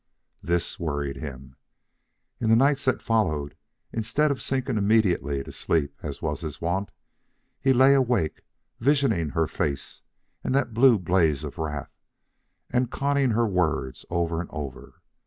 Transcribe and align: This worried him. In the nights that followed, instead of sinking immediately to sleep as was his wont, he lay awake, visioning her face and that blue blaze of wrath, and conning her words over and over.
This 0.41 0.79
worried 0.79 1.17
him. 1.17 1.55
In 2.39 2.49
the 2.49 2.55
nights 2.55 2.85
that 2.85 3.03
followed, 3.03 3.55
instead 3.93 4.31
of 4.31 4.41
sinking 4.41 4.77
immediately 4.77 5.43
to 5.43 5.51
sleep 5.51 5.93
as 6.01 6.23
was 6.23 6.41
his 6.41 6.59
wont, 6.59 6.89
he 7.59 7.71
lay 7.71 7.93
awake, 7.93 8.41
visioning 8.79 9.29
her 9.29 9.45
face 9.45 10.01
and 10.43 10.55
that 10.55 10.73
blue 10.73 10.97
blaze 10.97 11.43
of 11.43 11.59
wrath, 11.59 11.93
and 12.71 12.89
conning 12.89 13.29
her 13.29 13.45
words 13.45 14.03
over 14.09 14.41
and 14.41 14.49
over. 14.51 15.03